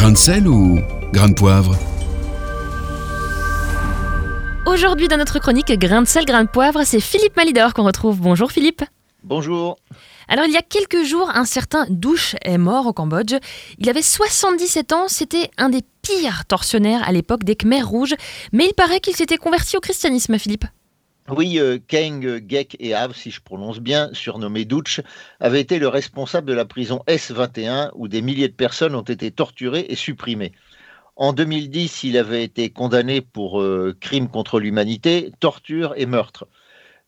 [0.00, 0.80] Grain de sel ou
[1.12, 1.76] grain de poivre
[4.64, 8.18] Aujourd'hui, dans notre chronique Grain de sel, grain de poivre, c'est Philippe Malidor qu'on retrouve.
[8.18, 8.82] Bonjour Philippe.
[9.24, 9.76] Bonjour.
[10.26, 13.34] Alors, il y a quelques jours, un certain Douche est mort au Cambodge.
[13.78, 18.14] Il avait 77 ans, c'était un des pires tortionnaires à l'époque des Khmers rouges,
[18.54, 20.64] mais il paraît qu'il s'était converti au christianisme, Philippe.
[21.36, 25.00] Oui, euh, Keng, Gek et Av, si je prononce bien, surnommé Douch,
[25.38, 29.30] avait été le responsable de la prison S21 où des milliers de personnes ont été
[29.30, 30.52] torturées et supprimées.
[31.16, 36.46] En 2010, il avait été condamné pour euh, crimes contre l'humanité, torture et meurtre.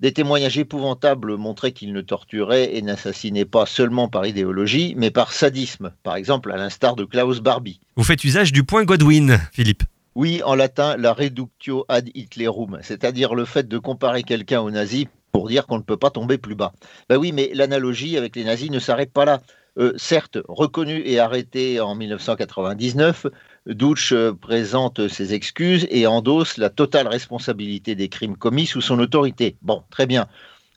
[0.00, 5.32] Des témoignages épouvantables montraient qu'il ne torturait et n'assassinait pas seulement par idéologie, mais par
[5.32, 7.80] sadisme, par exemple à l'instar de Klaus Barbie.
[7.96, 9.84] Vous faites usage du point Godwin, Philippe.
[10.16, 15.06] Oui, en latin, la reductio ad Hitlerum, c'est-à-dire le fait de comparer quelqu'un aux nazis
[15.30, 16.72] pour dire qu'on ne peut pas tomber plus bas.
[17.08, 19.40] Ben oui, mais l'analogie avec les nazis ne s'arrête pas là.
[19.78, 23.26] Euh, certes, reconnu et arrêté en 1999,
[23.66, 28.98] Douche euh, présente ses excuses et endosse la totale responsabilité des crimes commis sous son
[28.98, 29.56] autorité.
[29.62, 30.26] Bon, très bien.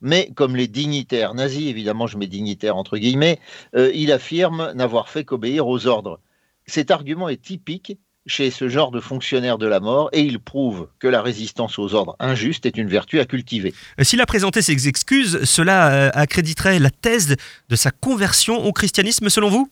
[0.02, 3.40] Mais comme les dignitaires nazis, évidemment je mets dignitaires entre guillemets,
[3.76, 6.20] euh, il affirme n'avoir fait qu'obéir aux ordres.
[6.68, 10.88] Cet argument est typique chez ce genre de fonctionnaire de la mort et il prouve
[11.00, 13.74] que la résistance aux ordres injustes est une vertu à cultiver.
[14.00, 17.36] Euh, s'il a présenté ses excuses, cela euh, accréditerait la thèse
[17.70, 19.70] de sa conversion au christianisme selon vous?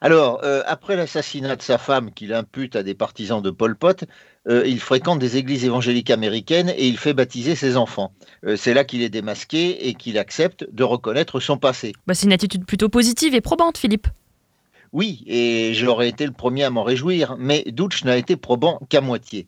[0.00, 4.04] Alors, euh, après l'assassinat de sa femme qu'il impute à des partisans de Pol Pot,
[4.48, 8.10] il fréquente des églises évangéliques américaines et il fait baptiser ses enfants.
[8.56, 11.92] c'est là qu'il est démasqué et qu'il accepte de reconnaître son passé.
[12.06, 14.08] Bah, c'est une attitude plutôt positive et probante, Philippe.
[14.92, 19.00] Oui, et j'aurais été le premier à m'en réjouir, mais Douch n'a été probant qu'à
[19.00, 19.46] moitié.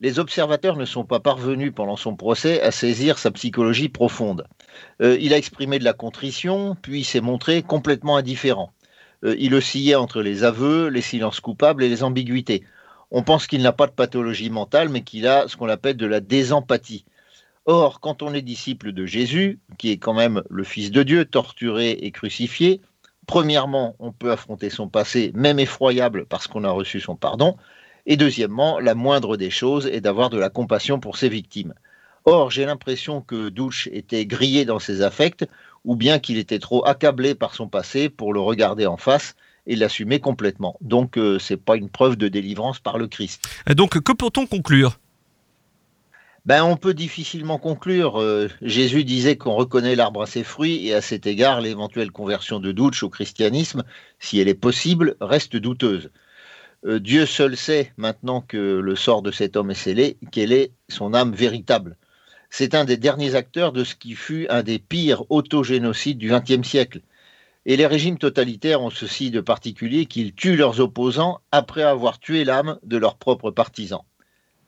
[0.00, 4.46] Les observateurs ne sont pas parvenus pendant son procès à saisir sa psychologie profonde.
[5.00, 8.74] Euh, il a exprimé de la contrition, puis s'est montré complètement indifférent.
[9.24, 12.64] Euh, il oscillait entre les aveux, les silences coupables et les ambiguïtés.
[13.10, 16.06] On pense qu'il n'a pas de pathologie mentale, mais qu'il a ce qu'on appelle de
[16.06, 17.06] la désempathie.
[17.64, 21.24] Or, quand on est disciple de Jésus, qui est quand même le Fils de Dieu,
[21.24, 22.82] torturé et crucifié,
[23.26, 27.56] Premièrement, on peut affronter son passé, même effroyable, parce qu'on a reçu son pardon.
[28.06, 31.74] Et deuxièmement, la moindre des choses est d'avoir de la compassion pour ses victimes.
[32.26, 35.44] Or, j'ai l'impression que Douche était grillé dans ses affects,
[35.84, 39.34] ou bien qu'il était trop accablé par son passé pour le regarder en face
[39.66, 40.76] et l'assumer complètement.
[40.80, 43.42] Donc, euh, ce n'est pas une preuve de délivrance par le Christ.
[43.74, 44.98] Donc, que peut-on conclure?
[46.44, 48.20] Ben, on peut difficilement conclure.
[48.20, 52.60] Euh, Jésus disait qu'on reconnaît l'arbre à ses fruits, et à cet égard, l'éventuelle conversion
[52.60, 53.82] de Douche au christianisme,
[54.18, 56.10] si elle est possible, reste douteuse.
[56.84, 60.72] Euh, Dieu seul sait, maintenant que le sort de cet homme est scellé, quelle est
[60.88, 61.96] son âme véritable.
[62.50, 66.66] C'est un des derniers acteurs de ce qui fut un des pires autogénocides du XXe
[66.68, 67.00] siècle.
[67.66, 72.44] Et les régimes totalitaires ont ceci de particulier qu'ils tuent leurs opposants après avoir tué
[72.44, 74.02] l'âme de leurs propres partisans.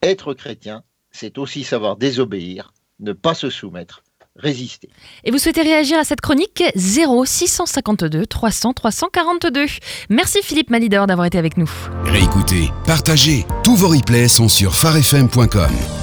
[0.01, 0.83] Être chrétien,
[1.17, 4.03] c'est aussi savoir désobéir, ne pas se soumettre,
[4.35, 4.89] résister.
[5.23, 9.65] Et vous souhaitez réagir à cette chronique 0 652 300 342.
[10.09, 11.69] Merci Philippe Malidor d'avoir été avec nous.
[12.03, 15.96] Réécoutez, partagez, tous vos replays sont sur farfm.com.